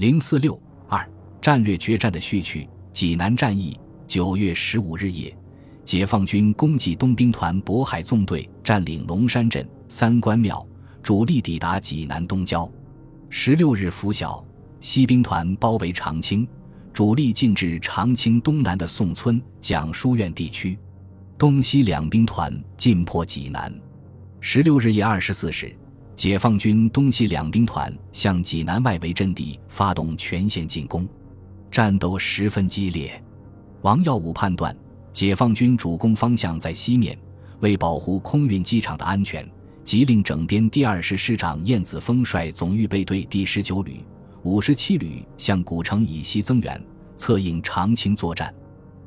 [0.00, 0.58] 零四六
[0.88, 1.06] 二
[1.42, 5.36] 战略决战的序曲：济南战役九月十五日夜，
[5.84, 10.66] 解放军攻击东兵团渤海纵队，占领龙山镇、三官庙，
[11.02, 12.66] 主力抵达济南东郊。
[13.28, 14.42] 十六日拂晓，
[14.80, 16.48] 西兵团包围长清，
[16.94, 20.78] 主力进至长清东南的宋村、蒋书院地区。
[21.36, 23.70] 东西两兵团进破济南。
[24.40, 25.76] 十六日夜二十四时，
[26.20, 31.08] 解放军东西两兵团向济南外围阵地发动全线进攻，
[31.70, 33.24] 战斗十分激烈。
[33.80, 34.76] 王耀武判断，
[35.14, 37.18] 解放军主攻方向在西面，
[37.60, 39.50] 为保护空运机场的安全，
[39.82, 44.04] 即令整编第二师师长燕子峰率总预备队第十九旅、
[44.42, 46.84] 五十七旅向古城以西增援，
[47.16, 48.54] 策应长清作战。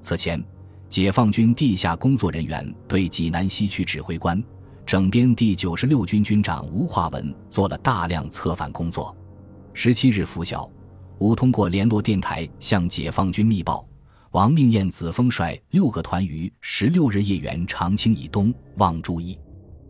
[0.00, 0.44] 此前。
[0.88, 4.40] 解放军地下工作人员对济南西区指挥官、
[4.86, 9.14] 整编第九十六军军长吴化文做了大量策反工作。
[9.74, 10.70] 十七日拂晓，
[11.18, 13.84] 吴通过联络电台向解放军密报：
[14.30, 19.36] 王命燕子峰率六个团于十六日夜援长清以东，望注意。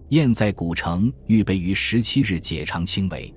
[0.09, 3.33] 燕在古城预备于十七日解长清围。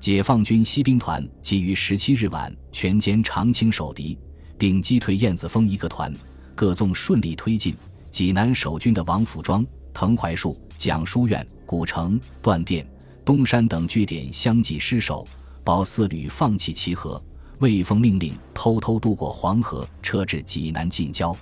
[0.00, 4.18] 解放军西兵团即于十七日晚全歼长清守敌，
[4.56, 6.10] 并击退燕子峰一个团。
[6.54, 7.76] 各纵顺利推进，
[8.10, 12.86] 济南守军的王府庄、滕槐树、蒋书院、古城、断店、
[13.24, 15.26] 东山等据点相继失守，
[15.62, 17.22] 保四旅放弃齐河，
[17.58, 21.36] 未奉命令偷偷渡过黄河，撤至济南近郊。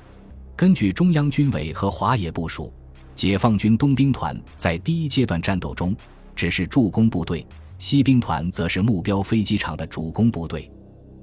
[0.54, 2.72] 根据中央军委和华野部署，
[3.14, 5.96] 解放军东兵团在第一阶段战斗中
[6.36, 7.46] 只是助攻部队，
[7.78, 10.70] 西兵团则是目标飞机场的主攻部队，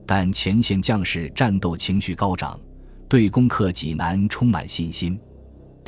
[0.06, 2.60] 但前线将士战斗情绪高涨。
[3.08, 5.20] 对攻克济南充满信心。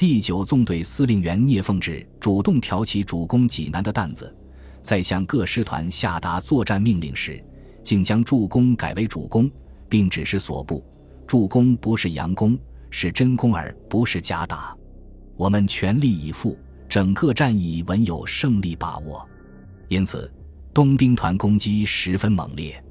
[0.02, 4.36] 第九纵队司令员聂凤智主动挑起主攻济南的担子，
[4.82, 7.40] 在向各师团下达作战命令时，
[7.84, 9.48] 竟将助攻改为主攻，
[9.88, 10.84] 并指示所部：
[11.28, 12.58] 助攻不是佯攻，
[12.90, 14.76] 是真攻，而不是假打。
[15.38, 16.58] 我们全力以赴，
[16.90, 19.24] 整个战役稳有胜利把握。
[19.88, 20.34] 因此，
[20.74, 22.84] 东兵团攻击十分猛烈。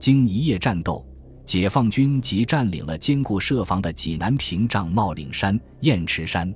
[0.00, 1.07] 经一夜战斗。
[1.48, 6.54] 解放军即占领了坚固设防的济南屏障茂岭山、雁池山。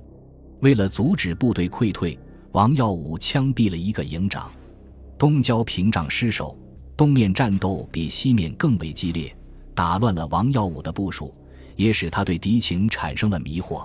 [0.59, 2.15] 为了阻止部队溃退，
[2.51, 4.51] 王耀武枪毙了一个营长。
[5.17, 6.55] 东郊屏障失守，
[6.95, 9.35] 东面战斗比西面更为激烈，
[9.73, 11.33] 打乱了王耀武的部署，
[11.75, 13.83] 也使他对敌情产生了迷惑。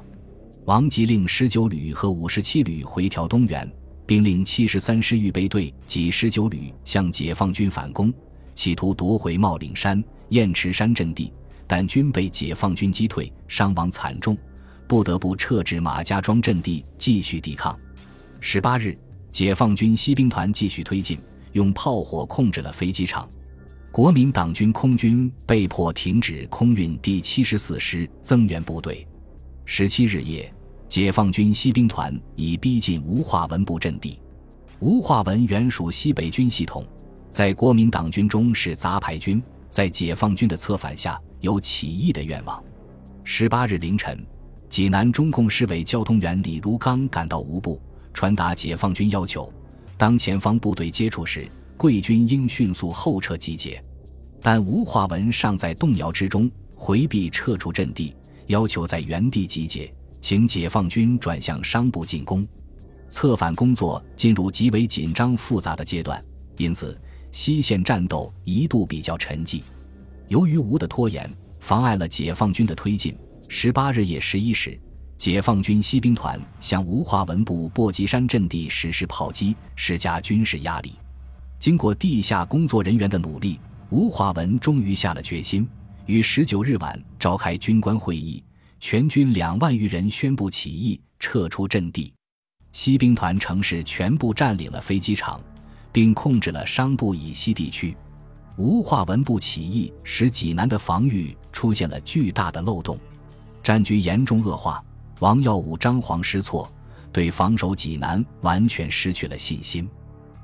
[0.67, 3.67] 王即令十九旅和五十七旅回调东援，
[4.05, 8.13] 并令七十三师预备队及十九旅向解放军反攻，
[8.55, 10.05] 企图夺回茂岭山。
[10.31, 11.33] 雁池山阵地，
[11.67, 14.37] 但均被解放军击退，伤亡惨重，
[14.87, 17.79] 不得不撤至马家庄阵地继续抵抗。
[18.41, 18.97] 十八日，
[19.33, 21.19] 解放军西兵团继续推进，
[21.53, 23.29] 用炮火控制了飞机场。
[23.91, 29.07] 国民党军空军被迫停止空运第七十四师增援部队。
[29.65, 30.53] 十七日夜，
[30.89, 34.21] 解放军西兵团已逼近吴化文部阵地。
[34.81, 36.87] 吴化文原属西北军系统，
[37.31, 39.43] 在国民党军中是杂牌军。
[39.69, 42.63] 在解放军的策反下，有起义的愿望。
[43.23, 44.25] 十八日凌晨，
[44.69, 47.81] 济南中共市委交通员李如刚赶到吴部，
[48.15, 49.53] 传达解放军要求：
[49.97, 53.83] 当前方部队接触时，贵军应迅速后撤集结。
[54.41, 62.47] 但吴化文尚在动摇之中，回避撤出阵地，要求在原地集结，请解放军转向商部进攻。
[63.11, 66.23] 策反工作进入极为紧张复杂的阶段，
[66.57, 66.99] 因此。
[67.31, 69.63] 西线战斗一度比较沉寂，
[70.29, 71.31] 由于吴的拖延，
[71.61, 73.17] 妨碍了解放军的推进。
[73.49, 74.79] 十八日夜十一时，
[75.17, 80.93] 解放军西兵团向吴化文部簸箕山阵地实施炮击，施加军事压力。
[81.59, 83.59] 经过地下工作人员的努力，
[83.91, 85.69] 吴化文终于下了决心，
[86.07, 88.43] 于十九日晚召开军官会议，
[88.81, 92.13] 全军两万余人宣布起义，撤出阵地。
[92.73, 95.41] 西兵团城市全部占领了飞机场。
[95.93, 97.97] 并控制了商埠以西地区，
[98.57, 102.99] 吴化文部起义使济南的防御出现了巨大的漏洞，
[103.63, 104.83] 战局严重恶化。
[105.21, 106.71] 王耀武张皇失措，
[107.13, 109.89] 对防守济南完全失去了信心。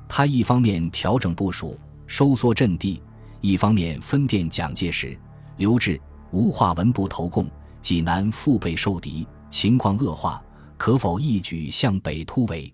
[0.09, 3.01] 他一方面调整部署，收缩阵地，
[3.41, 5.17] 一方面分电蒋介石、
[5.59, 6.01] 刘峙、
[6.33, 7.49] 吴化文部投共，
[7.81, 10.43] 济南腹背受敌，情况恶化，
[10.77, 12.73] 可否一举向北突围？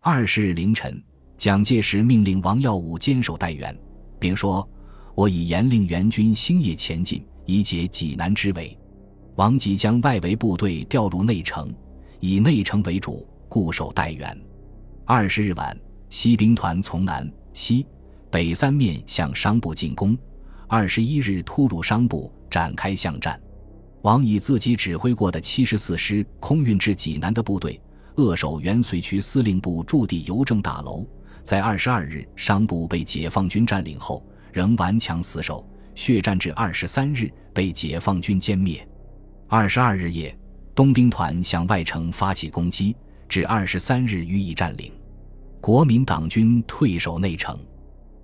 [0.00, 1.02] 二十日凌晨。
[1.36, 3.76] 蒋介石命令王耀武坚守待援，
[4.18, 4.66] 并说
[5.14, 8.76] ：“我已严令援军星夜前进，以解济南之围。”
[9.36, 11.74] 王即将外围部队调入内城，
[12.20, 14.40] 以内城为主，固守待援。
[15.04, 15.76] 二十日晚，
[16.08, 17.84] 西兵团从南、西
[18.30, 20.16] 北三面向商部进攻，
[20.68, 23.38] 二十一日突入商部，展开巷战。
[24.02, 27.80] 王以自己指挥过的七十四师空运至济南的部队，
[28.14, 31.04] 扼守原绥区司令部驻地邮政大楼。
[31.44, 35.62] 在二十二日，商部被解放军占领后，仍顽强死守，
[35.94, 38.86] 血战至二十三日，被解放军歼灭。
[39.46, 40.34] 二十二日夜，
[40.74, 42.96] 东兵团向外城发起攻击，
[43.28, 44.90] 至二十三日予以占领。
[45.60, 47.58] 国民党军退守内城。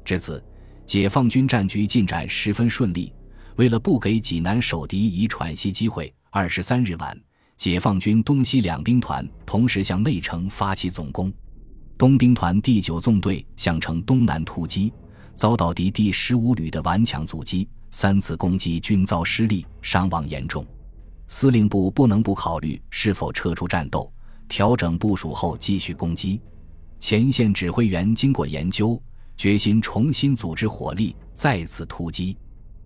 [0.02, 0.43] 至此，
[0.87, 3.12] 解放军战局进展十分顺利。
[3.56, 7.14] 为了不给济南守敌以喘息机会，二十三日晚，
[7.58, 11.31] 解放军东西两兵团同时向内城发起总攻。
[12.00, 14.91] 东兵团第九纵队向城东南突击，
[15.35, 20.67] 遭到敌第十五旅的顽强阻击，三次攻击均遭失利，伤亡严重。
[21.29, 24.11] 司令部不能不考虑是否撤出战斗，
[24.49, 26.41] 调整部署后继续攻击。
[26.99, 28.99] 前线指挥员经过研究，
[29.37, 32.35] 决心重新组织火力，再次突击。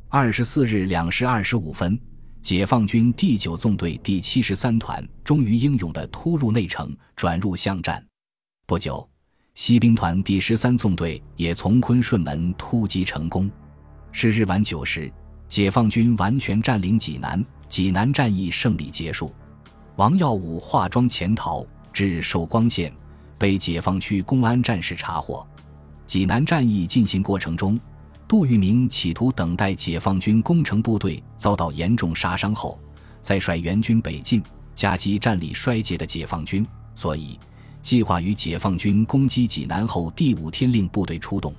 [0.08, 1.96] 二十四日两时二十五分，
[2.42, 8.04] 解放军第九纵队第七十三团终于英勇地突入内城，转入巷战。
[8.66, 9.06] 不久，
[9.54, 13.50] 西兵团第十三纵队也从昆顺门突击成功。
[14.10, 15.12] 是日晚九时，
[15.46, 19.30] 解放军完全占领济南，济南战役胜利结束。
[19.96, 21.62] 王耀武化妆潜逃
[21.92, 22.90] 至寿光县，
[23.38, 25.46] 被解放区公安战士查获。
[26.06, 27.78] 济南战役进行过程中。
[28.26, 32.80] 杜聿明企图等待解放军攻城部队遭到严重杀伤后，
[33.20, 34.42] 再率援军北进，
[34.74, 37.38] 夹击战力衰竭的解放军，所以
[37.84, 41.54] 计划于解放军攻击济南后第五天令部队出动。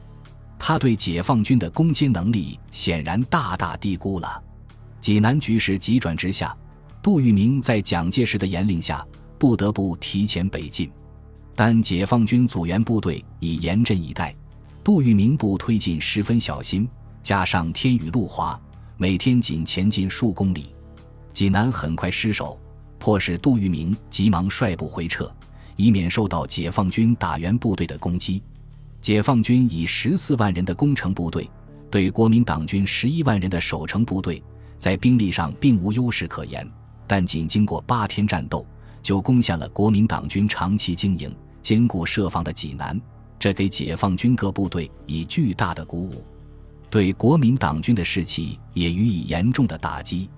[0.57, 4.43] 他对解放军的攻坚能力显然大大低估了。
[4.99, 6.57] 济南局势急转直下，
[6.99, 9.05] 杜聿明在蒋介石的严令下
[9.37, 10.89] 不得不提前北进，
[11.55, 14.35] 但解放军阻援部队已严阵以待。
[14.83, 16.89] 杜聿明部推进十分小心，
[17.21, 18.59] 加上天雨路滑，
[18.97, 20.73] 每天仅前进数公里，
[21.31, 22.59] 济南很快失守，
[22.97, 25.31] 迫使杜聿明急忙率部回撤，
[25.75, 28.41] 以免受到解放军打援部队的攻击。
[29.01, 31.49] 解放军以十四万人的攻城部队
[31.91, 34.41] 对国民党军十一万人的守城部队，
[34.77, 36.67] 在兵力上并无优势可言，
[37.05, 38.65] 但仅经过八天战斗，
[39.03, 42.99] 就攻下了国民党军长期经营、坚固设防的济南。
[43.37, 46.23] 这给解放军各部队以巨大的鼓舞，
[46.89, 50.29] 对国民党军的士气也予以严重的打击。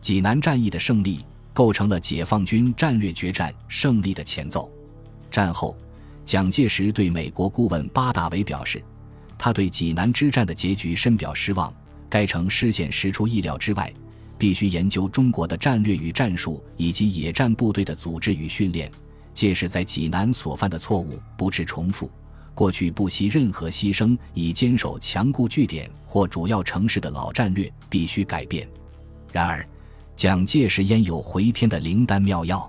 [0.00, 4.68] 济南战役的胜利构成了解放军战略决战胜利的前奏。
[5.30, 5.76] 战后，
[6.24, 8.82] 蒋介石对美国顾问巴大维表示，
[9.38, 11.72] 他对济南之战的结局深表失望。
[12.10, 13.92] 该城失陷实出意料之外，
[14.38, 18.90] 必须研究中国的战略与战术，以及野战部队的组织与训练，
[19.34, 22.10] 届时在济南所犯的错误不致重复。
[22.54, 28.66] 过去不惜任何牺牲以坚守强固据点或主要城市的老战略必须改变。
[29.30, 29.68] 然而，
[30.16, 32.68] 蒋介石焉有回天的灵丹妙药？